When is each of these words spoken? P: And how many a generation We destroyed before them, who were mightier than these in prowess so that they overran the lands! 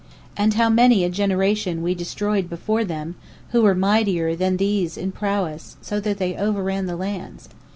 P: 0.01 0.07
And 0.37 0.55
how 0.55 0.67
many 0.67 1.03
a 1.03 1.11
generation 1.11 1.83
We 1.83 1.93
destroyed 1.93 2.49
before 2.49 2.83
them, 2.83 3.13
who 3.49 3.61
were 3.61 3.75
mightier 3.75 4.35
than 4.35 4.57
these 4.57 4.97
in 4.97 5.11
prowess 5.11 5.77
so 5.79 5.99
that 5.99 6.17
they 6.17 6.35
overran 6.35 6.87
the 6.87 6.95
lands! 6.97 7.49